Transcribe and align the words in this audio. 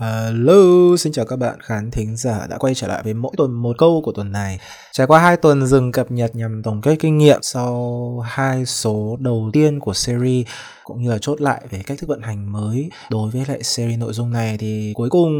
Hello, 0.00 0.96
xin 0.96 1.12
chào 1.12 1.24
các 1.24 1.36
bạn 1.36 1.60
khán 1.60 1.90
thính 1.90 2.16
giả 2.16 2.46
đã 2.50 2.58
quay 2.58 2.74
trở 2.74 2.86
lại 2.86 3.02
với 3.04 3.14
mỗi 3.14 3.32
tuần 3.36 3.52
một 3.52 3.78
câu 3.78 4.02
của 4.04 4.12
tuần 4.12 4.32
này. 4.32 4.58
Trải 4.92 5.06
qua 5.06 5.20
hai 5.20 5.36
tuần 5.36 5.66
dừng 5.66 5.92
cập 5.92 6.10
nhật 6.10 6.36
nhằm 6.36 6.62
tổng 6.62 6.80
kết 6.80 6.96
kinh 7.00 7.18
nghiệm 7.18 7.38
sau 7.42 8.20
hai 8.24 8.66
số 8.66 9.16
đầu 9.20 9.50
tiên 9.52 9.80
của 9.80 9.94
series 9.94 10.46
cũng 10.84 11.02
như 11.02 11.10
là 11.10 11.18
chốt 11.20 11.40
lại 11.40 11.62
về 11.70 11.82
cách 11.86 11.98
thức 11.98 12.08
vận 12.08 12.22
hành 12.22 12.52
mới 12.52 12.90
đối 13.10 13.30
với 13.30 13.44
lại 13.48 13.62
series 13.62 13.98
nội 13.98 14.12
dung 14.12 14.30
này 14.30 14.56
thì 14.58 14.92
cuối 14.94 15.10
cùng 15.10 15.30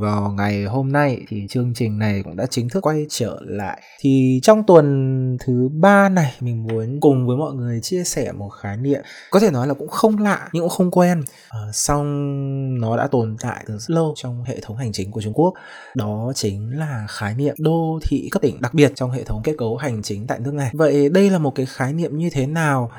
vào 0.00 0.30
ngày 0.30 0.64
hôm 0.64 0.92
nay 0.92 1.20
thì 1.28 1.46
chương 1.48 1.74
trình 1.74 1.98
này 1.98 2.22
cũng 2.24 2.36
đã 2.36 2.46
chính 2.50 2.68
thức 2.68 2.80
quay 2.80 3.06
trở 3.08 3.38
lại. 3.40 3.82
Thì 4.00 4.40
trong 4.42 4.62
tuần 4.66 5.36
thứ 5.46 5.68
ba 5.72 6.08
này 6.08 6.34
mình 6.40 6.62
muốn 6.62 7.00
cùng 7.00 7.26
với 7.26 7.36
mọi 7.36 7.54
người 7.54 7.80
chia 7.80 8.04
sẻ 8.04 8.32
một 8.32 8.48
khái 8.48 8.76
niệm 8.76 9.00
có 9.30 9.40
thể 9.40 9.50
nói 9.50 9.66
là 9.66 9.74
cũng 9.74 9.88
không 9.88 10.18
lạ 10.18 10.48
nhưng 10.52 10.62
cũng 10.62 10.70
không 10.70 10.90
quen. 10.90 11.22
Ờ, 11.48 11.68
à, 11.68 11.72
xong 11.72 12.80
nó 12.80 12.96
đã 12.96 13.06
tồn 13.06 13.36
tại 13.40 13.64
từ 13.68 13.77
rất 13.78 13.90
lâu 13.90 14.12
trong 14.16 14.44
hệ 14.44 14.60
thống 14.60 14.76
hành 14.76 14.92
chính 14.92 15.10
của 15.10 15.22
Trung 15.22 15.32
Quốc. 15.32 15.54
Đó 15.94 16.32
chính 16.34 16.78
là 16.78 17.06
khái 17.08 17.34
niệm 17.34 17.54
đô 17.58 17.98
thị 18.02 18.28
cấp 18.30 18.42
tỉnh 18.42 18.60
đặc 18.60 18.74
biệt 18.74 18.92
trong 18.94 19.10
hệ 19.10 19.24
thống 19.24 19.42
kết 19.44 19.54
cấu 19.58 19.76
hành 19.76 20.02
chính 20.02 20.26
tại 20.26 20.38
nước 20.40 20.54
này. 20.54 20.70
Vậy 20.74 21.08
đây 21.08 21.30
là 21.30 21.38
một 21.38 21.54
cái 21.54 21.66
khái 21.66 21.92
niệm 21.92 22.18
như 22.18 22.30
thế 22.30 22.46
nào? 22.46 22.90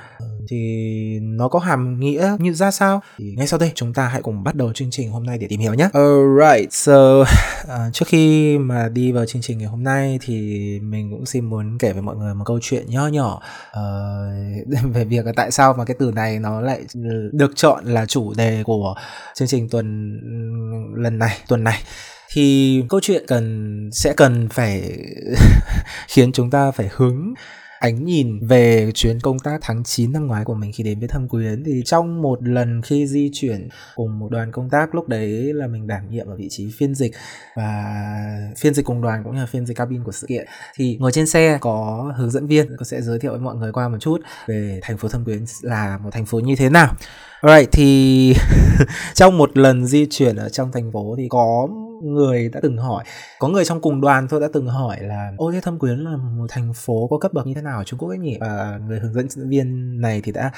Thì 0.49 1.19
nó 1.21 1.47
có 1.47 1.59
hàm 1.59 1.99
nghĩa 1.99 2.35
như 2.39 2.53
ra 2.53 2.71
sao? 2.71 3.01
Thì 3.17 3.33
ngay 3.37 3.47
sau 3.47 3.59
đây 3.59 3.71
chúng 3.75 3.93
ta 3.93 4.07
hãy 4.07 4.21
cùng 4.21 4.43
bắt 4.43 4.55
đầu 4.55 4.73
chương 4.73 4.91
trình 4.91 5.11
hôm 5.11 5.25
nay 5.25 5.37
để 5.37 5.47
tìm 5.47 5.59
hiểu 5.59 5.73
nhé. 5.73 5.89
Alright, 5.93 6.73
so 6.73 7.21
uh, 7.21 7.93
trước 7.93 8.05
khi 8.07 8.57
mà 8.57 8.89
đi 8.89 9.11
vào 9.11 9.25
chương 9.25 9.41
trình 9.41 9.57
ngày 9.57 9.67
hôm 9.67 9.83
nay 9.83 10.19
thì 10.21 10.35
mình 10.79 11.11
cũng 11.11 11.25
xin 11.25 11.45
muốn 11.45 11.77
kể 11.77 11.93
với 11.93 12.01
mọi 12.01 12.15
người 12.15 12.33
một 12.33 12.43
câu 12.45 12.59
chuyện 12.61 12.85
nho 12.89 13.07
nhỏ. 13.07 13.41
Uh, 13.69 14.93
về 14.93 15.05
việc 15.05 15.25
là 15.25 15.31
tại 15.35 15.51
sao 15.51 15.73
mà 15.73 15.85
cái 15.85 15.95
từ 15.99 16.11
này 16.11 16.39
nó 16.39 16.61
lại 16.61 16.81
được 17.31 17.51
chọn 17.55 17.85
là 17.85 18.05
chủ 18.05 18.33
đề 18.33 18.63
của 18.65 18.95
chương 19.35 19.47
trình 19.47 19.69
tuần 19.69 20.19
lần 20.95 21.19
này 21.19 21.37
tuần 21.47 21.63
này. 21.63 21.79
Thì 22.33 22.83
câu 22.89 22.99
chuyện 23.03 23.23
cần 23.27 23.89
sẽ 23.93 24.13
cần 24.17 24.49
phải 24.49 24.91
khiến 26.07 26.31
chúng 26.31 26.49
ta 26.49 26.71
phải 26.71 26.89
hứng 26.91 27.33
ánh 27.79 28.05
nhìn 28.05 28.39
về 28.47 28.91
chuyến 28.93 29.19
công 29.19 29.39
tác 29.39 29.57
tháng 29.61 29.83
9 29.83 30.11
năm 30.11 30.27
ngoái 30.27 30.45
của 30.45 30.53
mình 30.53 30.71
khi 30.75 30.83
đến 30.83 30.99
với 30.99 31.07
Thâm 31.07 31.27
Quyến 31.27 31.63
thì 31.63 31.81
trong 31.85 32.21
một 32.21 32.43
lần 32.43 32.81
khi 32.81 33.07
di 33.07 33.29
chuyển 33.33 33.69
cùng 33.95 34.19
một 34.19 34.27
đoàn 34.31 34.51
công 34.51 34.69
tác, 34.69 34.95
lúc 34.95 35.07
đấy 35.07 35.53
là 35.53 35.67
mình 35.67 35.87
đảm 35.87 36.09
nhiệm 36.09 36.27
ở 36.27 36.35
vị 36.35 36.47
trí 36.49 36.71
phiên 36.77 36.95
dịch 36.95 37.11
và 37.55 37.95
phiên 38.57 38.73
dịch 38.73 38.85
cùng 38.85 39.01
đoàn 39.01 39.23
cũng 39.23 39.33
như 39.33 39.39
là 39.39 39.45
phiên 39.45 39.65
dịch 39.65 39.77
cabin 39.77 40.03
của 40.03 40.11
sự 40.11 40.27
kiện. 40.27 40.47
Thì 40.75 40.97
ngồi 40.99 41.11
trên 41.11 41.27
xe 41.27 41.57
có 41.61 42.11
hướng 42.17 42.31
dẫn 42.31 42.47
viên, 42.47 42.77
có 42.77 42.85
sẽ 42.85 43.01
giới 43.01 43.19
thiệu 43.19 43.31
với 43.31 43.41
mọi 43.41 43.55
người 43.55 43.71
qua 43.71 43.89
một 43.89 43.97
chút 43.99 44.21
về 44.47 44.79
thành 44.81 44.97
phố 44.97 45.07
Thâm 45.07 45.25
Quyến 45.25 45.45
là 45.61 45.97
một 45.97 46.09
thành 46.13 46.25
phố 46.25 46.39
như 46.39 46.55
thế 46.55 46.69
nào. 46.69 46.93
Alright, 47.41 47.71
thì 47.71 48.33
trong 49.13 49.37
một 49.37 49.57
lần 49.57 49.85
di 49.85 50.07
chuyển 50.09 50.35
ở 50.35 50.49
trong 50.49 50.71
thành 50.71 50.91
phố 50.91 51.15
thì 51.17 51.27
có 51.29 51.67
người 52.03 52.49
đã 52.49 52.59
từng 52.63 52.77
hỏi. 52.77 53.03
Có 53.39 53.47
người 53.47 53.65
trong 53.65 53.81
cùng 53.81 54.01
đoàn 54.01 54.27
tôi 54.27 54.39
đã 54.39 54.47
từng 54.53 54.67
hỏi 54.67 54.97
là 55.01 55.31
ô 55.37 55.51
thế 55.51 55.61
thâm 55.61 55.79
quyến 55.79 55.99
là 55.99 56.17
một 56.17 56.45
thành 56.49 56.73
phố 56.73 57.07
có 57.11 57.17
cấp 57.17 57.33
bậc 57.33 57.47
như 57.47 57.53
thế 57.53 57.61
nào 57.61 57.77
ở 57.77 57.83
trung 57.83 57.99
quốc 57.99 58.09
ấy 58.09 58.17
nhỉ? 58.17 58.37
Và 58.39 58.79
người 58.87 58.99
hướng 58.99 59.13
dẫn 59.13 59.49
viên 59.49 60.01
này 60.01 60.21
thì 60.23 60.31
đã 60.31 60.51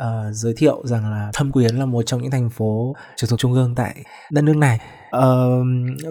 uh, 0.00 0.06
giới 0.32 0.54
thiệu 0.56 0.86
rằng 0.86 1.10
là 1.10 1.30
thâm 1.34 1.52
quyến 1.52 1.76
là 1.76 1.86
một 1.86 2.02
trong 2.06 2.22
những 2.22 2.30
thành 2.30 2.50
phố 2.50 2.94
trực 3.16 3.30
thuộc 3.30 3.38
trung 3.38 3.52
ương 3.52 3.74
tại 3.74 4.04
đất 4.30 4.42
nước 4.42 4.56
này. 4.56 4.80
Uh, 5.16 5.66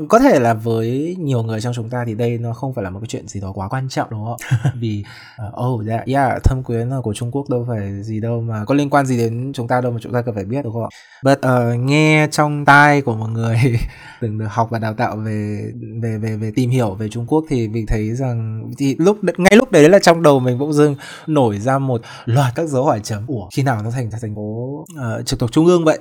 có 0.10 0.20
thể 0.20 0.40
là 0.40 0.54
với 0.54 1.16
nhiều 1.20 1.44
người 1.44 1.62
trong 1.62 1.74
chúng 1.74 1.90
ta 1.90 2.04
thì 2.08 2.16
đây 2.16 2.38
nó 2.38 2.54
không 2.54 2.74
phải 2.74 2.84
là 2.84 2.90
một 2.90 3.00
cái 3.00 3.08
chuyện 3.08 3.28
gì 3.28 3.42
đó 3.42 3.52
quá 3.56 3.68
quan 3.68 3.90
trọng 3.90 4.10
đúng 4.10 4.26
không? 4.26 4.38
Vì 4.80 5.04
uh, 5.48 5.66
oh 5.66 5.88
yeah, 5.88 6.06
yeah, 6.06 6.44
thâm 6.44 6.64
quyến 6.64 6.90
là 6.90 7.02
của 7.04 7.14
Trung 7.14 7.32
Quốc 7.32 7.50
đâu 7.50 7.66
phải 7.70 8.04
gì 8.04 8.20
đâu 8.20 8.42
mà 8.42 8.66
có 8.66 8.76
liên 8.76 8.90
quan 8.90 9.06
gì 9.06 9.18
đến 9.18 9.52
chúng 9.54 9.68
ta 9.68 9.82
đâu 9.82 9.92
mà 9.92 9.98
chúng 10.02 10.14
ta 10.14 10.22
cần 10.22 10.36
phải 10.36 10.46
biết 10.46 10.64
đúng 10.64 10.74
không 10.74 10.84
ạ? 10.84 10.90
But 11.24 11.38
uh, 11.38 11.80
nghe 11.80 12.28
trong 12.32 12.66
tai 12.66 13.02
của 13.02 13.16
một 13.16 13.28
người 13.28 13.58
từng 14.22 14.38
được 14.38 14.48
học 14.50 14.68
và 14.72 14.80
đào 14.80 14.94
tạo 14.94 15.16
về 15.16 15.72
về 16.02 16.18
về 16.18 16.38
về 16.38 16.52
tìm 16.56 16.70
hiểu 16.70 16.94
về 16.94 17.09
Trung 17.09 17.26
Quốc 17.28 17.46
thì 17.50 17.68
mình 17.68 17.86
thấy 17.86 18.16
rằng 18.16 18.70
thì 18.78 18.96
lúc 19.00 19.18
ngay 19.38 19.56
lúc 19.56 19.72
đấy 19.72 19.90
là 19.90 20.00
trong 20.00 20.24
đầu 20.24 20.40
mình 20.40 20.59
bỗng 20.59 20.74
dưng 20.74 20.96
nổi 21.28 21.59
ra 21.59 21.80
một 21.80 22.02
loạt 22.25 22.56
các 22.56 22.69
dấu 22.69 22.86
hỏi 22.86 23.00
chấm. 23.03 23.28
Ủa 23.28 23.48
khi 23.56 23.64
nào 23.64 23.81
nó 23.84 23.92
thành 23.92 24.09
thành 24.22 24.36
phố 24.36 24.42
uh, 24.42 25.25
trực 25.25 25.40
thuộc 25.40 25.52
trung 25.52 25.66
ương 25.66 25.86
vậy? 25.86 26.00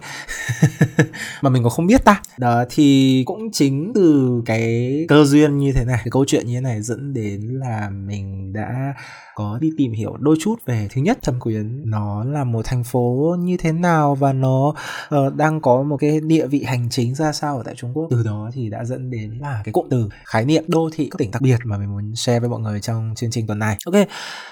mà 1.43 1.51
mình 1.51 1.63
còn 1.63 1.71
không 1.71 1.87
biết 1.87 2.05
ta. 2.05 2.23
Đó 2.39 2.65
thì 2.71 2.94
thì 2.95 3.23
cũng 3.27 3.51
chính 3.53 3.93
từ 3.95 4.43
cái 4.47 5.05
cơ 5.09 5.25
duyên 5.25 5.59
như 5.59 5.73
thế 5.73 5.85
này. 5.85 5.97
Cái 6.05 6.11
câu 6.11 6.25
chuyện 6.25 6.47
như 6.47 6.55
thế 6.55 6.61
này 6.61 6.83
dẫn 6.83 7.15
đến 7.15 7.41
là 7.41 7.91
mình 7.91 8.53
đã 8.53 8.95
có 9.35 9.59
đi 9.61 9.71
tìm 9.77 9.93
hiểu 9.93 10.17
đôi 10.21 10.37
chút 10.41 10.55
về 10.67 10.89
thứ 10.91 11.03
nhất 11.03 11.19
thâm 11.23 11.41
quyến. 11.41 11.91
Nó 11.91 12.25
là 12.25 12.45
một 12.45 12.65
thành 12.65 12.85
phố 12.85 13.37
như 13.41 13.57
thế 13.57 13.73
nào 13.73 14.15
và 14.15 14.33
nó 14.33 14.75
uh, 15.15 15.35
đang 15.37 15.61
có 15.61 15.83
một 15.83 15.97
cái 15.97 16.21
địa 16.21 16.47
vị 16.47 16.63
hành 16.63 16.89
chính 16.91 17.15
ra 17.15 17.33
sao 17.33 17.57
ở 17.57 17.63
tại 17.63 17.75
Trung 17.75 17.91
Quốc. 17.95 18.07
Từ 18.11 18.23
đó 18.23 18.51
thì 18.55 18.71
đã 18.71 18.85
dẫn 18.85 19.11
đến 19.11 19.39
là 19.41 19.63
cái 19.65 19.73
cụm 19.73 19.87
từ 19.91 20.09
khái 20.25 20.45
niệm 20.45 20.65
đô 20.67 20.91
thị 20.93 21.09
cấp 21.09 21.19
tỉnh 21.19 21.31
đặc 21.31 21.43
biệt 21.43 21.59
mà 21.65 21.79
mình 21.79 21.93
muốn 21.93 22.15
share 22.17 22.41
với 22.41 22.49
mọi 22.49 22.61
người 22.61 22.81
trong 22.81 23.15
chương 23.17 23.31
trình 23.31 23.47
tuần 23.47 23.59
này. 23.59 23.77
Ok 23.87 24.09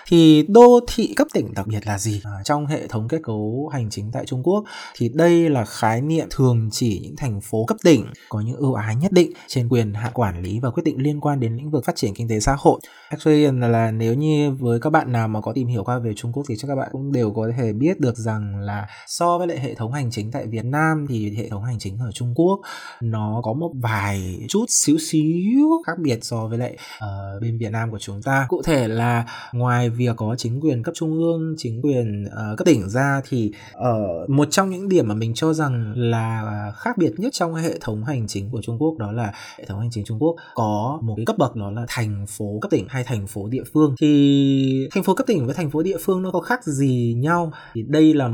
thì 0.06 0.46
đô 0.48 0.80
thị 0.94 1.14
cấp 1.16 1.26
tỉnh 1.32 1.54
đặc 1.54 1.66
biệt 1.66 1.86
là 1.86 1.98
gì? 1.98 2.20
À, 2.24 2.32
trong 2.44 2.66
hệ 2.66 2.86
thống 2.86 3.08
kết 3.08 3.20
cấu 3.22 3.70
hành 3.72 3.90
chính 3.90 4.10
tại 4.12 4.26
Trung 4.26 4.42
Quốc 4.42 4.64
thì 4.96 5.10
đây 5.14 5.50
là 5.50 5.64
khái 5.64 6.00
niệm 6.00 6.26
thường 6.30 6.68
chỉ 6.72 7.00
những 7.02 7.16
thành 7.16 7.40
phố 7.40 7.64
cấp 7.64 7.76
tỉnh 7.82 8.06
có 8.28 8.40
những 8.40 8.56
ưu 8.56 8.74
ái 8.74 8.96
nhất 8.96 9.12
định 9.12 9.32
trên 9.46 9.68
quyền 9.68 9.94
hạn 9.94 10.12
quản 10.14 10.42
lý 10.42 10.60
và 10.60 10.70
quyết 10.70 10.82
định 10.82 11.02
liên 11.02 11.20
quan 11.20 11.40
đến 11.40 11.56
lĩnh 11.56 11.70
vực 11.70 11.84
phát 11.84 11.96
triển 11.96 12.14
kinh 12.14 12.28
tế 12.28 12.40
xã 12.40 12.56
hội 12.58 12.80
actually 13.08 13.46
là 13.50 13.90
nếu 13.90 14.14
như 14.14 14.50
với 14.50 14.72
với 14.72 14.80
các 14.80 14.90
bạn 14.90 15.12
nào 15.12 15.28
mà 15.28 15.40
có 15.40 15.52
tìm 15.52 15.68
hiểu 15.68 15.84
qua 15.84 15.98
về 15.98 16.12
Trung 16.16 16.32
Quốc 16.32 16.42
thì 16.48 16.54
chắc 16.58 16.68
các 16.68 16.74
bạn 16.74 16.88
cũng 16.92 17.12
đều 17.12 17.30
có 17.30 17.48
thể 17.58 17.72
biết 17.72 18.00
được 18.00 18.16
rằng 18.16 18.60
là 18.60 18.86
so 19.06 19.38
với 19.38 19.46
lại 19.46 19.60
hệ 19.60 19.74
thống 19.74 19.92
hành 19.92 20.10
chính 20.10 20.30
tại 20.30 20.46
Việt 20.46 20.64
Nam 20.64 21.06
thì 21.08 21.36
hệ 21.36 21.48
thống 21.48 21.64
hành 21.64 21.78
chính 21.78 21.98
ở 21.98 22.12
Trung 22.12 22.34
Quốc 22.34 22.60
nó 23.00 23.40
có 23.44 23.52
một 23.52 23.72
vài 23.74 24.46
chút 24.48 24.64
xíu 24.68 24.98
xíu 24.98 25.82
khác 25.86 25.98
biệt 25.98 26.18
so 26.22 26.46
với 26.46 26.58
lại 26.58 26.76
uh, 27.04 27.42
bên 27.42 27.58
Việt 27.58 27.70
Nam 27.70 27.90
của 27.90 27.98
chúng 27.98 28.22
ta. 28.22 28.46
Cụ 28.48 28.62
thể 28.62 28.88
là 28.88 29.26
ngoài 29.52 29.90
việc 29.90 30.16
có 30.16 30.34
chính 30.38 30.60
quyền 30.60 30.82
cấp 30.82 30.94
trung 30.96 31.12
ương, 31.12 31.54
chính 31.58 31.82
quyền 31.82 32.24
uh, 32.24 32.58
cấp 32.58 32.64
tỉnh 32.64 32.88
ra 32.88 33.20
thì 33.28 33.52
ở 33.72 34.22
uh, 34.22 34.30
một 34.30 34.48
trong 34.50 34.70
những 34.70 34.88
điểm 34.88 35.08
mà 35.08 35.14
mình 35.14 35.32
cho 35.34 35.52
rằng 35.52 35.92
là 35.96 36.72
khác 36.76 36.98
biệt 36.98 37.12
nhất 37.16 37.32
trong 37.32 37.54
hệ 37.54 37.78
thống 37.80 38.04
hành 38.04 38.11
hành 38.12 38.26
chính 38.28 38.50
của 38.50 38.62
Trung 38.62 38.78
Quốc 38.78 38.98
đó 38.98 39.12
là 39.12 39.32
hệ 39.58 39.64
thống 39.64 39.80
hành 39.80 39.90
chính 39.90 40.04
Trung 40.04 40.18
Quốc 40.22 40.36
có 40.54 40.98
một 41.02 41.14
cái 41.16 41.26
cấp 41.26 41.38
bậc 41.38 41.56
đó 41.56 41.70
là 41.70 41.84
thành 41.88 42.26
phố 42.28 42.58
cấp 42.60 42.70
tỉnh 42.70 42.86
hay 42.88 43.04
thành 43.04 43.26
phố 43.26 43.48
địa 43.48 43.62
phương. 43.72 43.94
Thì 44.00 44.88
thành 44.90 45.02
phố 45.02 45.14
cấp 45.14 45.26
tỉnh 45.26 45.46
với 45.46 45.54
thành 45.54 45.70
phố 45.70 45.82
địa 45.82 45.96
phương 46.00 46.22
nó 46.22 46.30
có 46.30 46.40
khác 46.40 46.64
gì 46.64 47.14
nhau? 47.18 47.52
Thì 47.74 47.82
đây 47.88 48.14
là 48.14 48.30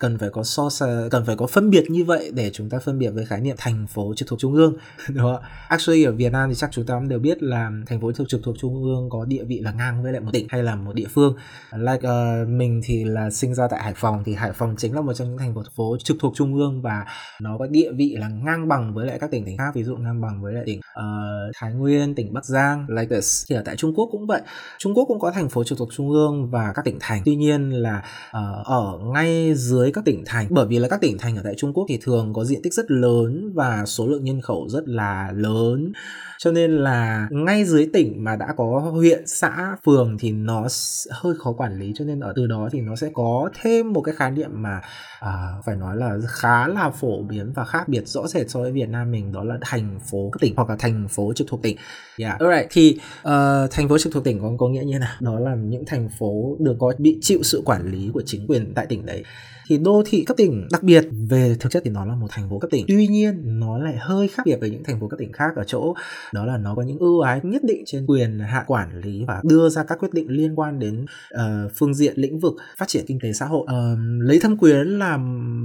cần 0.00 0.18
phải 0.18 0.30
có 0.30 0.42
so 0.42 0.68
cần 1.10 1.24
phải 1.26 1.36
có 1.36 1.46
phân 1.46 1.70
biệt 1.70 1.90
như 1.90 2.04
vậy 2.04 2.30
để 2.34 2.50
chúng 2.52 2.70
ta 2.70 2.78
phân 2.78 2.98
biệt 2.98 3.10
với 3.10 3.26
khái 3.26 3.40
niệm 3.40 3.56
thành 3.58 3.86
phố 3.86 4.14
trực 4.16 4.28
thuộc 4.28 4.38
trung 4.38 4.54
ương 4.54 4.76
đúng 5.08 5.18
không 5.18 5.36
ạ? 5.42 5.48
actually 5.68 6.04
ở 6.04 6.12
Việt 6.12 6.32
Nam 6.32 6.48
thì 6.48 6.54
chắc 6.54 6.70
chúng 6.72 6.86
ta 6.86 6.94
cũng 6.94 7.08
đều 7.08 7.18
biết 7.18 7.42
là 7.42 7.70
thành 7.86 8.00
phố 8.00 8.12
trực 8.28 8.42
thuộc 8.42 8.56
trung 8.58 8.82
ương 8.82 9.10
có 9.10 9.24
địa 9.24 9.44
vị 9.44 9.60
là 9.60 9.72
ngang 9.72 10.02
với 10.02 10.12
lại 10.12 10.20
một 10.20 10.30
tỉnh 10.32 10.46
hay 10.48 10.62
là 10.62 10.76
một 10.76 10.94
địa 10.94 11.06
phương. 11.10 11.36
Like 11.76 12.08
uh, 12.08 12.48
mình 12.48 12.80
thì 12.84 13.04
là 13.04 13.30
sinh 13.30 13.54
ra 13.54 13.68
tại 13.70 13.82
Hải 13.82 13.92
Phòng 13.96 14.22
thì 14.24 14.34
Hải 14.34 14.52
Phòng 14.52 14.74
chính 14.78 14.94
là 14.94 15.00
một 15.00 15.12
trong 15.14 15.28
những 15.28 15.38
thành 15.38 15.54
phố 15.76 15.96
trực 16.04 16.16
thuộc 16.20 16.32
trung 16.36 16.54
ương 16.54 16.82
và 16.82 17.06
nó 17.40 17.56
có 17.58 17.66
địa 17.66 17.92
vị 17.92 18.16
là 18.18 18.28
ngang 18.28 18.68
bằng 18.68 18.94
với 18.94 19.06
lại 19.06 19.15
các 19.18 19.30
tỉnh 19.30 19.44
thành 19.44 19.56
khác 19.56 19.74
ví 19.74 19.84
dụ 19.84 19.96
ngang 19.96 20.20
bằng 20.20 20.42
với 20.42 20.52
lại 20.52 20.62
tỉnh 20.66 20.78
uh, 20.78 21.56
Thái 21.60 21.72
Nguyên 21.72 22.14
tỉnh 22.14 22.32
Bắc 22.32 22.44
Giang 22.44 22.86
like 22.88 23.14
this 23.14 23.44
thì 23.48 23.56
ở 23.56 23.62
tại 23.64 23.76
Trung 23.76 23.94
Quốc 23.94 24.08
cũng 24.12 24.26
vậy. 24.26 24.40
Trung 24.78 24.94
Quốc 24.94 25.04
cũng 25.08 25.18
có 25.20 25.30
thành 25.30 25.48
phố 25.48 25.64
trực 25.64 25.78
thuộc 25.78 25.88
trung 25.92 26.10
ương 26.10 26.50
và 26.50 26.72
các 26.74 26.84
tỉnh 26.84 26.96
thành. 27.00 27.22
Tuy 27.24 27.36
nhiên 27.36 27.70
là 27.70 28.02
uh, 28.28 28.66
ở 28.66 28.98
ngay 29.14 29.54
dưới 29.54 29.92
các 29.92 30.04
tỉnh 30.04 30.22
thành 30.26 30.46
bởi 30.50 30.66
vì 30.66 30.78
là 30.78 30.88
các 30.88 31.00
tỉnh 31.00 31.18
thành 31.18 31.36
ở 31.36 31.42
tại 31.44 31.54
Trung 31.56 31.72
Quốc 31.72 31.84
thì 31.88 31.98
thường 32.02 32.32
có 32.32 32.44
diện 32.44 32.60
tích 32.62 32.74
rất 32.74 32.90
lớn 32.90 33.52
và 33.54 33.86
số 33.86 34.06
lượng 34.06 34.24
nhân 34.24 34.40
khẩu 34.40 34.68
rất 34.68 34.88
là 34.88 35.32
lớn. 35.34 35.92
Cho 36.38 36.52
nên 36.52 36.70
là 36.70 37.28
ngay 37.30 37.64
dưới 37.64 37.90
tỉnh 37.92 38.24
mà 38.24 38.36
đã 38.36 38.54
có 38.56 38.90
huyện 38.92 39.26
xã 39.26 39.76
phường 39.84 40.16
thì 40.18 40.32
nó 40.32 40.66
hơi 41.10 41.34
khó 41.38 41.52
quản 41.52 41.78
lý. 41.78 41.92
Cho 41.96 42.04
nên 42.04 42.20
ở 42.20 42.32
từ 42.36 42.46
đó 42.46 42.68
thì 42.72 42.80
nó 42.80 42.96
sẽ 42.96 43.10
có 43.14 43.50
thêm 43.62 43.92
một 43.92 44.00
cái 44.00 44.14
khái 44.14 44.30
niệm 44.30 44.50
mà 44.52 44.80
uh, 45.24 45.64
phải 45.64 45.76
nói 45.76 45.96
là 45.96 46.18
khá 46.28 46.68
là 46.68 46.90
phổ 46.90 47.22
biến 47.22 47.52
và 47.52 47.64
khác 47.64 47.88
biệt 47.88 48.08
rõ 48.08 48.26
rệt 48.26 48.50
so 48.50 48.60
với 48.60 48.72
Việt 48.72 48.88
Nam 48.88 49.05
mình 49.10 49.32
đó 49.32 49.44
là 49.44 49.58
thành 49.60 49.98
phố 50.10 50.30
các 50.32 50.38
tỉnh 50.40 50.54
hoặc 50.56 50.70
là 50.70 50.76
thành 50.78 51.08
phố 51.10 51.32
trực 51.36 51.46
thuộc 51.48 51.62
tỉnh. 51.62 51.76
Yeah, 52.18 52.40
alright 52.40 52.66
thì 52.70 52.98
uh, 53.20 53.70
thành 53.70 53.88
phố 53.88 53.98
trực 53.98 54.12
thuộc 54.12 54.24
tỉnh 54.24 54.40
có 54.40 54.52
có 54.58 54.68
nghĩa 54.68 54.84
như 54.84 54.98
nào? 54.98 55.14
Đó 55.20 55.38
là 55.38 55.54
những 55.54 55.84
thành 55.86 56.08
phố 56.18 56.56
được 56.60 56.76
có 56.78 56.92
bị 56.98 57.18
chịu 57.20 57.42
sự 57.42 57.62
quản 57.64 57.90
lý 57.90 58.10
của 58.14 58.22
chính 58.26 58.46
quyền 58.46 58.72
tại 58.74 58.86
tỉnh 58.86 59.06
đấy 59.06 59.22
thì 59.68 59.78
đô 59.78 60.02
thị 60.06 60.24
cấp 60.24 60.36
tỉnh 60.36 60.68
đặc 60.72 60.82
biệt 60.82 61.08
về 61.28 61.56
thực 61.60 61.72
chất 61.72 61.82
thì 61.84 61.90
nó 61.90 62.04
là 62.04 62.14
một 62.14 62.26
thành 62.30 62.50
phố 62.50 62.58
cấp 62.58 62.70
tỉnh. 62.70 62.84
Tuy 62.88 63.06
nhiên 63.06 63.42
nó 63.44 63.78
lại 63.78 63.96
hơi 64.00 64.28
khác 64.28 64.42
biệt 64.46 64.56
với 64.60 64.70
những 64.70 64.84
thành 64.84 65.00
phố 65.00 65.08
cấp 65.08 65.18
tỉnh 65.18 65.32
khác 65.32 65.56
ở 65.56 65.64
chỗ 65.66 65.94
đó 66.32 66.46
là 66.46 66.56
nó 66.56 66.74
có 66.74 66.82
những 66.82 66.98
ưu 66.98 67.20
ái 67.20 67.40
nhất 67.42 67.62
định 67.64 67.82
trên 67.86 68.06
quyền 68.06 68.38
hạ 68.38 68.64
quản 68.66 69.00
lý 69.00 69.24
và 69.28 69.40
đưa 69.44 69.68
ra 69.68 69.84
các 69.84 69.98
quyết 69.98 70.12
định 70.12 70.26
liên 70.28 70.54
quan 70.56 70.78
đến 70.78 71.04
uh, 71.34 71.72
phương 71.74 71.94
diện 71.94 72.14
lĩnh 72.16 72.40
vực 72.40 72.54
phát 72.78 72.88
triển 72.88 73.04
kinh 73.06 73.18
tế 73.22 73.32
xã 73.32 73.46
hội. 73.46 73.62
Uh, 73.62 73.98
lấy 74.20 74.38
thâm 74.42 74.58
quyến 74.58 74.86
là 74.86 75.16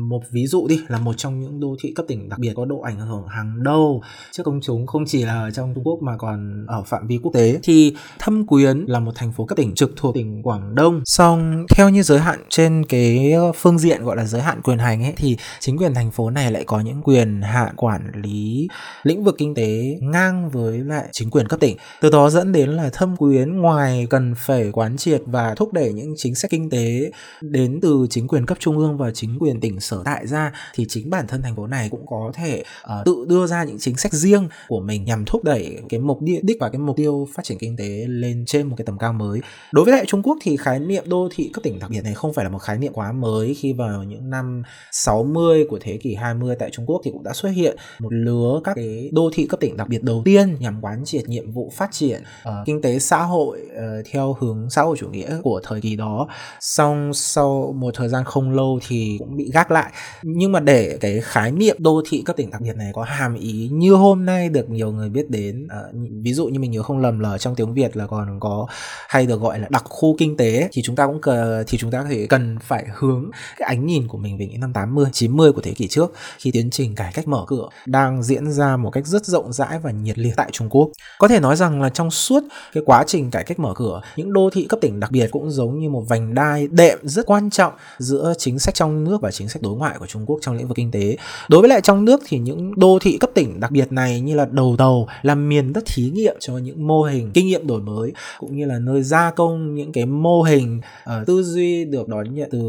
một 0.09 0.21
ví 0.31 0.47
dụ 0.47 0.67
đi 0.67 0.81
là 0.87 0.99
một 0.99 1.13
trong 1.17 1.39
những 1.39 1.59
đô 1.59 1.75
thị 1.81 1.93
cấp 1.95 2.05
tỉnh 2.07 2.29
đặc 2.29 2.39
biệt 2.39 2.53
có 2.55 2.65
độ 2.65 2.79
ảnh 2.79 2.99
hưởng 2.99 3.27
hàng 3.27 3.63
đầu. 3.63 4.01
Trước 4.31 4.43
công 4.43 4.61
chúng 4.61 4.87
không 4.87 5.03
chỉ 5.05 5.23
là 5.25 5.41
ở 5.41 5.51
trong 5.51 5.73
Trung 5.75 5.83
Quốc 5.83 5.99
mà 6.01 6.17
còn 6.17 6.65
ở 6.67 6.83
phạm 6.83 7.07
vi 7.07 7.19
quốc 7.23 7.31
tế. 7.33 7.59
Thì 7.63 7.95
thâm 8.19 8.47
quyến 8.47 8.85
là 8.87 8.99
một 8.99 9.11
thành 9.15 9.31
phố 9.31 9.45
cấp 9.45 9.57
tỉnh 9.57 9.75
trực 9.75 9.91
thuộc 9.95 10.15
tỉnh 10.15 10.43
Quảng 10.43 10.75
Đông. 10.75 11.01
Song 11.05 11.65
theo 11.75 11.89
như 11.89 12.03
giới 12.03 12.19
hạn 12.19 12.39
trên 12.49 12.85
cái 12.85 13.33
phương 13.55 13.79
diện 13.79 13.90
điện 13.91 14.03
gọi 14.03 14.17
là 14.17 14.25
giới 14.25 14.41
hạn 14.41 14.61
quyền 14.61 14.77
hành 14.77 15.03
ấy 15.03 15.13
thì 15.17 15.37
chính 15.59 15.77
quyền 15.77 15.93
thành 15.93 16.11
phố 16.11 16.29
này 16.29 16.51
lại 16.51 16.63
có 16.63 16.79
những 16.79 17.01
quyền 17.03 17.41
hạn 17.41 17.75
quản 17.75 18.11
lý 18.23 18.67
lĩnh 19.03 19.23
vực 19.23 19.35
kinh 19.37 19.55
tế 19.55 19.97
ngang 20.01 20.49
với 20.49 20.79
lại 20.79 21.05
chính 21.11 21.29
quyền 21.29 21.47
cấp 21.47 21.59
tỉnh. 21.59 21.77
Từ 22.01 22.09
đó 22.09 22.29
dẫn 22.29 22.51
đến 22.51 22.69
là 22.69 22.89
thâm 22.93 23.17
quyến 23.17 23.57
ngoài 23.57 24.07
cần 24.09 24.33
phải 24.37 24.69
quán 24.71 24.97
triệt 24.97 25.21
và 25.25 25.55
thúc 25.55 25.73
đẩy 25.73 25.93
những 25.93 26.13
chính 26.17 26.35
sách 26.35 26.51
kinh 26.51 26.69
tế 26.69 27.11
đến 27.41 27.79
từ 27.81 28.07
chính 28.09 28.27
quyền 28.27 28.45
cấp 28.45 28.57
trung 28.59 28.77
ương 28.77 28.97
và 28.97 29.11
chính 29.13 29.39
quyền 29.39 29.59
tỉnh 29.59 29.79
sở 29.79 30.01
tại 30.05 30.27
ra 30.27 30.51
thì 30.73 30.85
chính 30.89 31.09
bản 31.09 31.27
thân 31.27 31.41
thành 31.41 31.55
phố 31.55 31.67
này 31.67 31.89
cũng 31.89 32.05
có 32.07 32.31
thể 32.33 32.63
uh, 32.83 33.05
tự 33.05 33.25
đưa 33.27 33.47
ra 33.47 33.63
những 33.63 33.79
chính 33.79 33.97
sách 33.97 34.13
riêng 34.13 34.47
của 34.67 34.79
mình 34.79 35.03
nhằm 35.03 35.25
thúc 35.25 35.43
đẩy 35.43 35.79
cái 35.89 35.99
mục 35.99 36.19
đích 36.21 36.57
và 36.59 36.69
cái 36.69 36.79
mục 36.79 36.97
tiêu 36.97 37.27
phát 37.33 37.43
triển 37.43 37.57
kinh 37.57 37.77
tế 37.77 38.05
lên 38.07 38.43
trên 38.47 38.67
một 38.67 38.75
cái 38.77 38.85
tầm 38.85 38.97
cao 38.97 39.13
mới. 39.13 39.39
Đối 39.71 39.85
với 39.85 39.93
lại 39.93 40.05
Trung 40.07 40.23
Quốc 40.23 40.37
thì 40.41 40.57
khái 40.57 40.79
niệm 40.79 41.03
đô 41.07 41.29
thị 41.35 41.49
cấp 41.53 41.63
tỉnh 41.63 41.79
đặc 41.79 41.89
biệt 41.89 42.01
này 42.03 42.13
không 42.13 42.33
phải 42.33 42.45
là 42.45 42.51
một 42.51 42.59
khái 42.59 42.77
niệm 42.77 42.93
quá 42.93 43.11
mới 43.11 43.53
khi 43.53 43.73
vào 43.81 44.03
những 44.03 44.29
năm 44.29 44.63
60 44.91 45.65
của 45.69 45.79
thế 45.81 45.97
kỷ 45.97 46.15
20 46.15 46.55
tại 46.59 46.69
Trung 46.69 46.85
Quốc 46.85 47.01
thì 47.03 47.11
cũng 47.11 47.23
đã 47.23 47.33
xuất 47.33 47.49
hiện 47.49 47.77
một 47.99 48.13
lứa 48.13 48.61
các 48.63 48.73
cái 48.75 49.09
đô 49.13 49.29
thị 49.33 49.47
cấp 49.47 49.59
tỉnh 49.59 49.77
đặc 49.77 49.87
biệt 49.87 50.03
đầu 50.03 50.21
tiên 50.25 50.55
nhằm 50.59 50.81
quán 50.81 51.01
triệt 51.05 51.29
nhiệm 51.29 51.51
vụ 51.51 51.71
phát 51.75 51.89
triển 51.91 52.21
uh, 52.47 52.53
kinh 52.65 52.81
tế 52.81 52.99
xã 52.99 53.23
hội 53.23 53.61
uh, 53.61 54.05
theo 54.11 54.35
hướng 54.39 54.69
xã 54.69 54.81
hội 54.81 54.97
chủ 54.99 55.09
nghĩa 55.09 55.41
của 55.43 55.61
thời 55.63 55.81
kỳ 55.81 55.95
đó. 55.95 56.27
Xong 56.59 57.13
sau 57.13 57.75
một 57.77 57.95
thời 57.95 58.09
gian 58.09 58.23
không 58.23 58.51
lâu 58.51 58.79
thì 58.87 59.15
cũng 59.19 59.37
bị 59.37 59.51
gác 59.53 59.71
lại. 59.71 59.91
Nhưng 60.23 60.51
mà 60.51 60.59
để 60.59 60.97
cái 61.01 61.21
khái 61.21 61.51
niệm 61.51 61.75
đô 61.79 62.01
thị 62.09 62.23
cấp 62.25 62.37
tỉnh 62.37 62.51
đặc 62.51 62.61
biệt 62.61 62.75
này 62.75 62.91
có 62.93 63.03
hàm 63.03 63.35
ý 63.35 63.69
như 63.71 63.93
hôm 63.93 64.25
nay 64.25 64.49
được 64.49 64.69
nhiều 64.69 64.91
người 64.91 65.09
biết 65.09 65.29
đến 65.29 65.65
uh, 65.65 65.95
ví 66.23 66.33
dụ 66.33 66.47
như 66.47 66.59
mình 66.59 66.71
nhớ 66.71 66.83
không 66.83 66.99
lầm 66.99 67.19
là 67.19 67.37
trong 67.37 67.55
tiếng 67.55 67.73
Việt 67.73 67.97
là 67.97 68.07
còn 68.07 68.39
có 68.39 68.67
hay 69.07 69.25
được 69.25 69.41
gọi 69.41 69.59
là 69.59 69.67
đặc 69.69 69.83
khu 69.85 70.15
kinh 70.17 70.37
tế 70.37 70.69
thì 70.71 70.81
chúng 70.81 70.95
ta 70.95 71.07
cũng 71.07 71.21
cần 71.21 71.63
thì 71.67 71.77
chúng 71.77 71.91
ta 71.91 72.01
có 72.01 72.09
thể 72.09 72.27
cần 72.29 72.57
phải 72.61 72.85
hướng 72.95 73.31
cái 73.57 73.67
ánh 73.71 73.85
nhìn 73.85 74.07
của 74.07 74.17
mình 74.17 74.37
về 74.37 74.47
những 74.51 74.59
năm 74.59 74.73
80, 74.73 75.05
90 75.13 75.51
của 75.51 75.61
thế 75.61 75.71
kỷ 75.71 75.87
trước 75.87 76.13
khi 76.37 76.51
tiến 76.51 76.69
trình 76.69 76.95
cải 76.95 77.11
cách 77.13 77.27
mở 77.27 77.43
cửa 77.47 77.69
đang 77.85 78.23
diễn 78.23 78.51
ra 78.51 78.77
một 78.77 78.89
cách 78.89 79.07
rất 79.07 79.25
rộng 79.25 79.53
rãi 79.53 79.79
và 79.79 79.91
nhiệt 79.91 80.17
liệt 80.17 80.33
tại 80.35 80.49
Trung 80.51 80.69
Quốc. 80.69 80.91
Có 81.19 81.27
thể 81.27 81.39
nói 81.39 81.55
rằng 81.55 81.81
là 81.81 81.89
trong 81.89 82.11
suốt 82.11 82.43
cái 82.73 82.83
quá 82.85 83.03
trình 83.07 83.31
cải 83.31 83.43
cách 83.43 83.59
mở 83.59 83.73
cửa, 83.75 84.01
những 84.15 84.33
đô 84.33 84.49
thị 84.49 84.65
cấp 84.69 84.79
tỉnh 84.81 84.99
đặc 84.99 85.11
biệt 85.11 85.27
cũng 85.31 85.51
giống 85.51 85.79
như 85.79 85.89
một 85.89 86.03
vành 86.07 86.33
đai 86.33 86.67
đệm 86.67 86.99
rất 87.03 87.25
quan 87.25 87.49
trọng 87.49 87.73
giữa 87.97 88.33
chính 88.37 88.59
sách 88.59 88.75
trong 88.75 89.03
nước 89.03 89.21
và 89.21 89.31
chính 89.31 89.49
sách 89.49 89.61
đối 89.61 89.75
ngoại 89.75 89.95
của 89.99 90.05
Trung 90.05 90.25
Quốc 90.25 90.39
trong 90.41 90.55
lĩnh 90.55 90.67
vực 90.67 90.77
kinh 90.77 90.91
tế. 90.91 91.17
Đối 91.49 91.61
với 91.61 91.69
lại 91.69 91.81
trong 91.81 92.05
nước 92.05 92.21
thì 92.27 92.39
những 92.39 92.79
đô 92.79 92.99
thị 93.01 93.17
cấp 93.17 93.29
tỉnh 93.33 93.59
đặc 93.59 93.71
biệt 93.71 93.91
này 93.91 94.21
như 94.21 94.35
là 94.35 94.45
đầu 94.51 94.75
tàu 94.77 95.07
làm 95.21 95.49
miền 95.49 95.73
đất 95.73 95.83
thí 95.85 96.09
nghiệm 96.09 96.35
cho 96.39 96.57
những 96.57 96.87
mô 96.87 97.03
hình 97.03 97.31
kinh 97.33 97.47
nghiệm 97.47 97.67
đổi 97.67 97.81
mới 97.81 98.11
cũng 98.39 98.57
như 98.57 98.65
là 98.65 98.79
nơi 98.79 99.03
gia 99.03 99.31
công 99.31 99.75
những 99.75 99.91
cái 99.91 100.05
mô 100.05 100.43
hình 100.43 100.81
uh, 101.03 101.27
tư 101.27 101.43
duy 101.43 101.85
được 101.85 102.07
đón 102.07 102.35
nhận 102.35 102.49
từ 102.51 102.59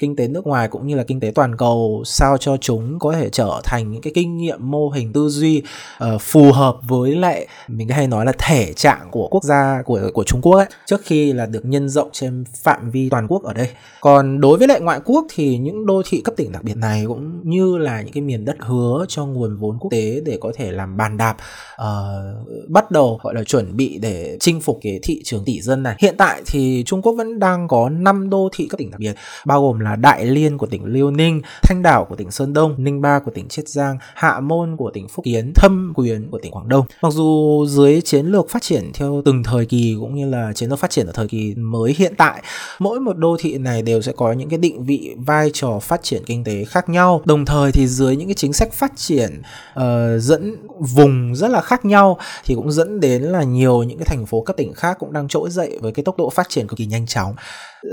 kinh 0.00 0.16
tế 0.16 0.28
nước 0.28 0.45
ngoài 0.46 0.68
cũng 0.68 0.86
như 0.86 0.96
là 0.96 1.04
kinh 1.04 1.20
tế 1.20 1.32
toàn 1.34 1.56
cầu 1.56 2.02
sao 2.06 2.38
cho 2.38 2.56
chúng 2.56 2.98
có 2.98 3.12
thể 3.12 3.28
trở 3.28 3.60
thành 3.64 3.92
những 3.92 4.02
cái 4.02 4.12
kinh 4.14 4.36
nghiệm 4.36 4.70
mô 4.70 4.88
hình 4.88 5.12
tư 5.12 5.28
duy 5.28 5.62
uh, 6.04 6.20
phù 6.20 6.52
hợp 6.52 6.76
với 6.88 7.14
lại 7.14 7.46
mình 7.68 7.88
hay 7.88 8.06
nói 8.06 8.26
là 8.26 8.32
thể 8.38 8.72
trạng 8.72 9.08
của 9.10 9.28
quốc 9.28 9.44
gia 9.44 9.82
của 9.82 10.10
của 10.14 10.24
Trung 10.24 10.42
Quốc 10.42 10.56
ấy 10.56 10.66
trước 10.86 11.00
khi 11.04 11.32
là 11.32 11.46
được 11.46 11.64
nhân 11.64 11.88
rộng 11.88 12.08
trên 12.12 12.44
phạm 12.62 12.90
vi 12.90 13.08
toàn 13.08 13.26
quốc 13.28 13.42
ở 13.42 13.52
đây. 13.52 13.68
Còn 14.00 14.40
đối 14.40 14.58
với 14.58 14.68
lại 14.68 14.80
ngoại 14.80 15.00
quốc 15.04 15.26
thì 15.34 15.58
những 15.58 15.86
đô 15.86 16.02
thị 16.06 16.20
cấp 16.24 16.34
tỉnh 16.36 16.52
đặc 16.52 16.64
biệt 16.64 16.76
này 16.76 17.04
cũng 17.08 17.40
như 17.50 17.76
là 17.76 18.02
những 18.02 18.12
cái 18.12 18.22
miền 18.22 18.44
đất 18.44 18.56
hứa 18.58 19.04
cho 19.08 19.26
nguồn 19.26 19.56
vốn 19.56 19.78
quốc 19.80 19.90
tế 19.90 20.20
để 20.24 20.38
có 20.40 20.52
thể 20.56 20.72
làm 20.72 20.96
bàn 20.96 21.16
đạp 21.16 21.36
uh, 21.74 22.68
bắt 22.68 22.90
đầu 22.90 23.20
gọi 23.22 23.34
là 23.34 23.44
chuẩn 23.44 23.76
bị 23.76 23.98
để 24.02 24.36
chinh 24.40 24.60
phục 24.60 24.78
cái 24.82 24.98
thị 25.02 25.20
trường 25.24 25.44
tỷ 25.44 25.60
dân 25.60 25.82
này. 25.82 25.96
Hiện 25.98 26.14
tại 26.18 26.42
thì 26.46 26.82
Trung 26.86 27.02
Quốc 27.02 27.12
vẫn 27.12 27.38
đang 27.38 27.68
có 27.68 27.88
5 27.88 28.30
đô 28.30 28.48
thị 28.52 28.66
cấp 28.70 28.78
tỉnh 28.78 28.90
đặc 28.90 29.00
biệt 29.00 29.14
bao 29.46 29.62
gồm 29.62 29.80
là 29.80 29.96
Đại 29.96 30.24
Liên 30.36 30.58
của 30.58 30.66
tỉnh 30.66 30.84
Liêu 30.84 31.10
Ninh, 31.10 31.42
Thanh 31.62 31.82
Đảo 31.82 32.04
của 32.04 32.16
tỉnh 32.16 32.30
Sơn 32.30 32.52
Đông, 32.52 32.74
Ninh 32.78 33.00
Ba 33.00 33.18
của 33.18 33.30
tỉnh 33.30 33.48
Chiết 33.48 33.68
Giang, 33.68 33.98
Hạ 34.14 34.40
Môn 34.40 34.76
của 34.76 34.90
tỉnh 34.94 35.08
Phúc 35.08 35.24
Kiến, 35.24 35.52
Thâm 35.54 35.92
Quyến 35.94 36.30
của 36.30 36.38
tỉnh 36.42 36.52
Quảng 36.52 36.68
Đông. 36.68 36.86
Mặc 37.02 37.12
dù 37.12 37.64
dưới 37.68 38.00
chiến 38.00 38.26
lược 38.26 38.50
phát 38.50 38.62
triển 38.62 38.90
theo 38.94 39.22
từng 39.24 39.42
thời 39.42 39.66
kỳ 39.66 39.96
cũng 40.00 40.14
như 40.14 40.30
là 40.30 40.52
chiến 40.52 40.70
lược 40.70 40.78
phát 40.78 40.90
triển 40.90 41.06
ở 41.06 41.12
thời 41.12 41.28
kỳ 41.28 41.54
mới 41.54 41.94
hiện 41.98 42.14
tại, 42.18 42.42
mỗi 42.78 43.00
một 43.00 43.16
đô 43.16 43.36
thị 43.40 43.58
này 43.58 43.82
đều 43.82 44.02
sẽ 44.02 44.12
có 44.16 44.32
những 44.32 44.48
cái 44.48 44.58
định 44.58 44.84
vị 44.84 45.14
vai 45.26 45.50
trò 45.52 45.78
phát 45.78 46.02
triển 46.02 46.22
kinh 46.26 46.44
tế 46.44 46.64
khác 46.64 46.88
nhau. 46.88 47.22
Đồng 47.24 47.44
thời 47.44 47.72
thì 47.72 47.86
dưới 47.86 48.16
những 48.16 48.28
cái 48.28 48.34
chính 48.34 48.52
sách 48.52 48.72
phát 48.72 48.92
triển 48.96 49.42
uh, 49.78 49.82
dẫn 50.20 50.56
vùng 50.94 51.34
rất 51.34 51.48
là 51.48 51.60
khác 51.60 51.84
nhau 51.84 52.18
thì 52.44 52.54
cũng 52.54 52.72
dẫn 52.72 53.00
đến 53.00 53.22
là 53.22 53.42
nhiều 53.42 53.82
những 53.82 53.98
cái 53.98 54.06
thành 54.06 54.26
phố 54.26 54.40
các 54.40 54.56
tỉnh 54.56 54.72
khác 54.72 54.96
cũng 55.00 55.12
đang 55.12 55.28
trỗi 55.28 55.50
dậy 55.50 55.78
với 55.82 55.92
cái 55.92 56.04
tốc 56.04 56.18
độ 56.18 56.30
phát 56.30 56.48
triển 56.48 56.66
cực 56.66 56.78
kỳ 56.78 56.86
nhanh 56.86 57.06
chóng 57.06 57.34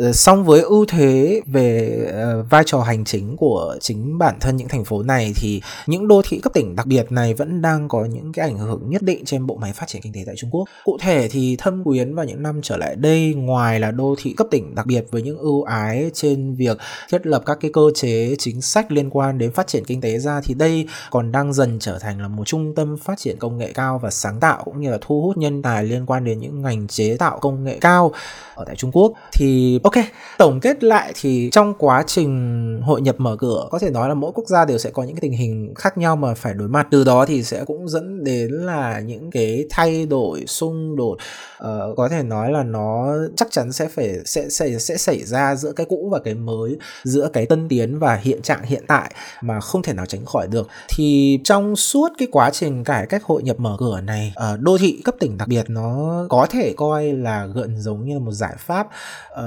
Uh, 0.10 0.16
song 0.16 0.44
với 0.44 0.62
ưu 0.62 0.86
thế 0.86 1.42
về 1.46 1.98
uh, 2.10 2.32
vai 2.50 2.63
trò 2.65 2.81
hành 2.81 3.06
chính 3.06 3.38
của 3.38 3.77
chính 3.81 4.18
bản 4.18 4.35
thân 4.39 4.57
những 4.57 4.68
thành 4.68 4.85
phố 4.85 5.03
này 5.03 5.33
thì 5.35 5.62
những 5.88 6.07
đô 6.07 6.21
thị 6.30 6.39
cấp 6.39 6.53
tỉnh 6.53 6.75
đặc 6.75 6.85
biệt 6.85 7.12
này 7.12 7.33
vẫn 7.33 7.62
đang 7.62 7.88
có 7.88 8.06
những 8.06 8.31
cái 8.33 8.50
ảnh 8.50 8.57
hưởng 8.57 8.89
nhất 8.89 9.01
định 9.01 9.25
trên 9.25 9.47
bộ 9.47 9.56
máy 9.56 9.74
phát 9.74 9.88
triển 9.88 10.01
kinh 10.01 10.13
tế 10.13 10.24
tại 10.25 10.35
Trung 10.38 10.50
Quốc. 10.50 10.65
Cụ 10.83 10.97
thể 11.01 11.27
thì 11.31 11.56
Thâm 11.59 11.83
Quyến 11.83 12.15
vào 12.15 12.25
những 12.25 12.44
năm 12.44 12.59
trở 12.63 12.77
lại 12.77 12.95
đây, 12.95 13.33
ngoài 13.33 13.80
là 13.80 13.91
đô 13.91 14.15
thị 14.21 14.33
cấp 14.38 14.47
tỉnh 14.51 14.75
đặc 14.75 14.85
biệt 14.85 15.06
với 15.12 15.21
những 15.21 15.38
ưu 15.38 15.63
ái 15.63 16.12
trên 16.13 16.56
việc 16.56 16.77
thiết 17.09 17.25
lập 17.25 17.44
các 17.45 17.57
cái 17.62 17.71
cơ 17.74 17.81
chế 17.95 18.36
chính 18.39 18.62
sách 18.62 18.91
liên 18.91 19.09
quan 19.09 19.38
đến 19.38 19.51
phát 19.51 19.68
triển 19.68 19.86
kinh 19.86 20.01
tế 20.01 20.19
ra 20.19 20.41
thì 20.44 20.53
đây 20.53 20.88
còn 21.12 21.31
đang 21.31 21.53
dần 21.53 21.79
trở 21.79 22.00
thành 22.00 22.21
là 22.21 22.27
một 22.27 22.44
trung 22.45 22.75
tâm 22.75 22.97
phát 22.97 23.19
triển 23.19 23.38
công 23.39 23.57
nghệ 23.57 23.71
cao 23.74 24.00
và 24.03 24.09
sáng 24.09 24.39
tạo 24.39 24.62
cũng 24.65 24.81
như 24.81 24.91
là 24.91 24.97
thu 25.01 25.21
hút 25.21 25.38
nhân 25.38 25.62
tài 25.62 25.83
liên 25.83 26.06
quan 26.06 26.25
đến 26.25 26.39
những 26.39 26.62
ngành 26.62 26.88
chế 26.88 27.18
tạo 27.18 27.39
công 27.39 27.63
nghệ 27.63 27.77
cao 27.81 28.12
ở 28.56 28.65
tại 28.65 28.75
Trung 28.75 28.91
Quốc 28.94 29.13
thì, 29.33 29.79
ok, 29.83 29.94
tổng 30.38 30.59
kết 30.59 30.83
lại 30.83 31.13
thì 31.21 31.50
trong 31.51 31.74
quá 31.77 32.03
trình 32.07 32.12
trình 32.13 32.81
hội 32.83 33.01
nhập 33.01 33.15
mở 33.18 33.36
cửa. 33.36 33.68
Có 33.71 33.80
thể 33.80 33.89
nói 33.89 34.10
là 34.10 34.13
mỗi 34.13 34.31
quốc 34.36 34.48
gia 34.48 34.65
đều 34.65 34.77
sẽ 34.77 34.89
có 34.89 35.04
những 35.04 35.15
cái 35.15 35.21
tình 35.21 35.31
hình 35.31 35.74
khác 35.75 35.98
nhau 35.98 36.15
mà 36.15 36.33
phải 36.33 36.54
đối 36.54 36.68
mặt. 36.68 36.88
Từ 36.92 37.04
đó 37.04 37.25
thì 37.25 37.44
sẽ 37.44 37.65
cũng 37.65 37.89
dẫn 37.89 38.24
đến 38.24 38.51
là 38.51 39.00
những 39.00 39.31
cái 39.31 39.65
thay 39.69 40.06
đổi 40.06 40.45
xung 40.48 40.95
đột. 40.95 41.18
Uh, 41.63 41.98
có 41.98 42.10
thể 42.10 42.24
nói 42.24 42.51
là 42.51 42.63
nó 42.63 43.13
chắc 43.36 43.48
chắn 43.51 43.71
sẽ 43.71 43.88
phải 43.88 44.19
sẽ 44.25 44.50
sẽ 44.50 44.80
sẽ 44.80 44.98
xảy 44.98 45.24
ra 45.24 45.56
giữa 45.56 45.71
cái 45.71 45.86
cũ 45.89 46.10
và 46.12 46.19
cái 46.19 46.33
mới 46.33 46.77
giữa 47.04 47.30
cái 47.33 47.45
tân 47.45 47.68
tiến 47.69 48.00
và 48.00 48.15
hiện 48.15 48.42
trạng 48.42 48.63
hiện 48.63 48.83
tại 48.88 49.13
mà 49.42 49.60
không 49.60 49.81
thể 49.81 49.94
nào 49.94 50.06
tránh 50.06 50.25
khỏi 50.25 50.48
được. 50.48 50.68
Thì 50.95 51.39
trong 51.44 51.75
suốt 51.75 52.10
cái 52.18 52.27
quá 52.31 52.50
trình 52.50 52.83
cải 52.83 53.06
cách 53.06 53.24
hội 53.24 53.44
nhập 53.44 53.60
mở 53.60 53.75
cửa 53.80 54.01
này 54.01 54.33
uh, 54.54 54.60
đô 54.60 54.77
thị 54.77 55.01
cấp 55.06 55.15
tỉnh 55.19 55.38
đặc 55.38 55.48
biệt 55.48 55.65
nó 55.68 56.25
có 56.30 56.48
thể 56.50 56.74
coi 56.77 57.13
là 57.13 57.45
gần 57.45 57.77
giống 57.80 58.06
như 58.06 58.13
là 58.13 58.19
một 58.19 58.31
giải 58.31 58.56
pháp 58.57 58.88
uh, 59.33 59.39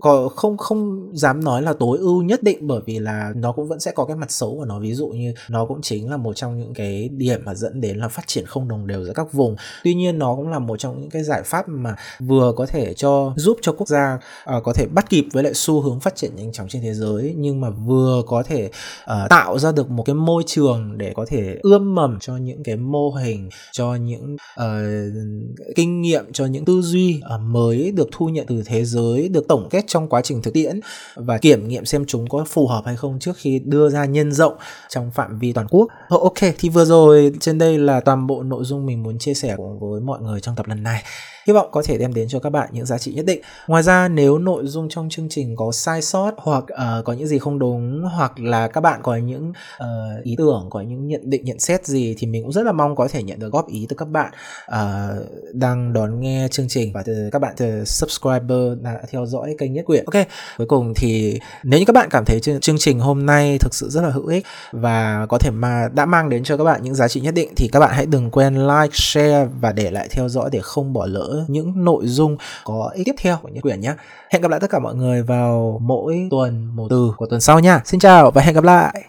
có 0.00 0.28
không 0.28 0.56
không 0.56 1.10
dám 1.14 1.44
nói 1.44 1.62
là 1.62 1.72
tối 1.72 1.98
ưu 2.04 2.22
nhất 2.22 2.42
định 2.42 2.66
bởi 2.66 2.80
vì 2.86 2.98
là 2.98 3.32
nó 3.36 3.52
cũng 3.52 3.68
vẫn 3.68 3.80
sẽ 3.80 3.90
có 3.90 4.04
cái 4.04 4.16
mặt 4.16 4.30
xấu 4.30 4.56
của 4.56 4.64
nó. 4.64 4.80
Ví 4.80 4.94
dụ 4.94 5.06
như 5.06 5.34
nó 5.48 5.66
cũng 5.66 5.82
chính 5.82 6.10
là 6.10 6.16
một 6.16 6.32
trong 6.36 6.58
những 6.58 6.74
cái 6.74 7.08
điểm 7.08 7.40
mà 7.44 7.54
dẫn 7.54 7.80
đến 7.80 7.98
là 7.98 8.08
phát 8.08 8.26
triển 8.26 8.46
không 8.46 8.68
đồng 8.68 8.86
đều 8.86 9.04
giữa 9.04 9.12
các 9.12 9.32
vùng. 9.32 9.56
Tuy 9.84 9.94
nhiên 9.94 10.18
nó 10.18 10.34
cũng 10.36 10.48
là 10.48 10.58
một 10.58 10.76
trong 10.76 11.00
những 11.00 11.10
cái 11.10 11.22
giải 11.22 11.42
pháp 11.44 11.68
mà 11.68 11.96
vừa 12.20 12.52
có 12.56 12.66
thể 12.66 12.94
cho 12.94 13.32
giúp 13.36 13.58
cho 13.62 13.72
quốc 13.72 13.88
gia 13.88 14.18
uh, 14.56 14.64
có 14.64 14.72
thể 14.72 14.86
bắt 14.86 15.10
kịp 15.10 15.24
với 15.32 15.42
lại 15.42 15.54
xu 15.54 15.80
hướng 15.80 16.00
phát 16.00 16.16
triển 16.16 16.36
nhanh 16.36 16.52
chóng 16.52 16.68
trên 16.68 16.82
thế 16.82 16.94
giới 16.94 17.34
nhưng 17.36 17.60
mà 17.60 17.70
vừa 17.70 18.22
có 18.26 18.42
thể 18.42 18.70
uh, 19.02 19.30
tạo 19.30 19.58
ra 19.58 19.72
được 19.72 19.90
một 19.90 20.02
cái 20.02 20.14
môi 20.14 20.42
trường 20.46 20.98
để 20.98 21.12
có 21.14 21.26
thể 21.28 21.58
ươm 21.62 21.94
mầm 21.94 22.18
cho 22.20 22.36
những 22.36 22.62
cái 22.62 22.76
mô 22.76 23.10
hình 23.10 23.48
cho 23.72 23.94
những 23.94 24.36
uh, 24.60 25.74
kinh 25.76 26.00
nghiệm 26.00 26.32
cho 26.32 26.46
những 26.46 26.64
tư 26.64 26.80
duy 26.82 27.20
uh, 27.34 27.40
mới 27.40 27.90
được 27.90 28.08
thu 28.12 28.28
nhận 28.28 28.46
từ 28.46 28.62
thế 28.66 28.84
giới 28.84 29.28
được 29.28 29.48
tổng 29.48 29.68
kết 29.70 29.84
trong 29.86 30.08
quá 30.08 30.20
trình 30.20 30.42
thực 30.42 30.54
tiễn 30.54 30.80
và 31.14 31.38
kiểm 31.38 31.68
nghiệm 31.68 31.84
xem 31.94 32.04
chúng 32.06 32.28
có 32.28 32.44
phù 32.44 32.66
hợp 32.66 32.82
hay 32.86 32.96
không 32.96 33.18
trước 33.18 33.36
khi 33.36 33.58
đưa 33.64 33.88
ra 33.90 34.04
nhân 34.04 34.32
rộng 34.32 34.56
trong 34.88 35.10
phạm 35.10 35.38
vi 35.38 35.52
toàn 35.52 35.66
quốc. 35.70 35.88
Ờ, 36.08 36.18
ok, 36.18 36.54
thì 36.58 36.68
vừa 36.68 36.84
rồi 36.84 37.32
trên 37.40 37.58
đây 37.58 37.78
là 37.78 38.00
toàn 38.00 38.26
bộ 38.26 38.42
nội 38.42 38.64
dung 38.64 38.86
mình 38.86 39.02
muốn 39.02 39.18
chia 39.18 39.34
sẻ 39.34 39.54
cùng 39.56 39.78
với 39.78 40.00
mọi 40.00 40.20
người 40.20 40.40
trong 40.40 40.56
tập 40.56 40.66
lần 40.68 40.82
này 40.82 41.02
hy 41.46 41.52
vọng 41.52 41.68
có 41.72 41.82
thể 41.82 41.98
đem 41.98 42.14
đến 42.14 42.28
cho 42.28 42.38
các 42.38 42.50
bạn 42.50 42.68
những 42.72 42.86
giá 42.86 42.98
trị 42.98 43.12
nhất 43.12 43.26
định 43.26 43.40
ngoài 43.66 43.82
ra 43.82 44.08
nếu 44.08 44.38
nội 44.38 44.66
dung 44.66 44.88
trong 44.88 45.08
chương 45.08 45.28
trình 45.30 45.56
có 45.56 45.72
sai 45.72 46.02
sót 46.02 46.30
hoặc 46.36 46.64
uh, 46.64 47.04
có 47.04 47.12
những 47.12 47.26
gì 47.26 47.38
không 47.38 47.58
đúng 47.58 48.02
hoặc 48.02 48.40
là 48.40 48.68
các 48.68 48.80
bạn 48.80 49.00
có 49.02 49.16
những 49.16 49.52
uh, 49.82 50.24
ý 50.24 50.34
tưởng 50.38 50.66
có 50.70 50.80
những 50.80 51.08
nhận 51.08 51.30
định 51.30 51.44
nhận 51.44 51.58
xét 51.58 51.86
gì 51.86 52.14
thì 52.18 52.26
mình 52.26 52.42
cũng 52.42 52.52
rất 52.52 52.62
là 52.62 52.72
mong 52.72 52.96
có 52.96 53.08
thể 53.08 53.22
nhận 53.22 53.38
được 53.38 53.52
góp 53.52 53.68
ý 53.68 53.86
từ 53.88 53.96
các 53.96 54.08
bạn 54.08 54.32
uh, 54.66 55.26
đang 55.52 55.92
đón 55.92 56.20
nghe 56.20 56.48
chương 56.50 56.68
trình 56.68 56.92
và 56.92 57.02
từ 57.02 57.28
các 57.32 57.38
bạn 57.38 57.54
từ 57.56 57.84
subscriber 57.84 58.80
đã 58.82 59.02
theo 59.10 59.26
dõi 59.26 59.54
kênh 59.58 59.72
nhất 59.72 59.84
Quyền. 59.86 60.04
ok 60.04 60.26
cuối 60.58 60.66
cùng 60.66 60.92
thì 60.96 61.40
nếu 61.62 61.83
như 61.84 61.86
các 61.86 61.92
bạn 61.92 62.08
cảm 62.10 62.24
thấy 62.24 62.40
chương 62.40 62.78
trình 62.78 63.00
hôm 63.00 63.26
nay 63.26 63.58
thực 63.58 63.74
sự 63.74 63.88
rất 63.90 64.00
là 64.00 64.10
hữu 64.10 64.26
ích 64.26 64.46
và 64.72 65.26
có 65.28 65.38
thể 65.38 65.50
mà 65.50 65.88
đã 65.92 66.06
mang 66.06 66.28
đến 66.28 66.44
cho 66.44 66.56
các 66.56 66.64
bạn 66.64 66.82
những 66.82 66.94
giá 66.94 67.08
trị 67.08 67.20
nhất 67.20 67.34
định 67.34 67.52
thì 67.56 67.68
các 67.72 67.80
bạn 67.80 67.90
hãy 67.92 68.06
đừng 68.06 68.30
quên 68.30 68.54
like, 68.54 68.92
share 68.92 69.46
và 69.60 69.72
để 69.72 69.90
lại 69.90 70.08
theo 70.10 70.28
dõi 70.28 70.48
để 70.52 70.60
không 70.62 70.92
bỏ 70.92 71.06
lỡ 71.06 71.44
những 71.48 71.84
nội 71.84 72.06
dung 72.06 72.36
có 72.64 72.90
ích 72.94 73.06
tiếp 73.06 73.14
theo 73.18 73.38
của 73.42 73.48
Nhất 73.48 73.60
Quyển 73.60 73.80
nhé. 73.80 73.94
Hẹn 74.30 74.42
gặp 74.42 74.50
lại 74.50 74.60
tất 74.60 74.70
cả 74.70 74.78
mọi 74.78 74.94
người 74.94 75.22
vào 75.22 75.80
mỗi 75.82 76.28
tuần 76.30 76.76
một 76.76 76.86
từ 76.90 77.12
của 77.16 77.26
tuần 77.26 77.40
sau 77.40 77.60
nha. 77.60 77.80
Xin 77.84 78.00
chào 78.00 78.30
và 78.30 78.42
hẹn 78.42 78.54
gặp 78.54 78.64
lại. 78.64 79.02